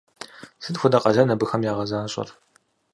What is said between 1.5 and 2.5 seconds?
ягъэзащӏэр?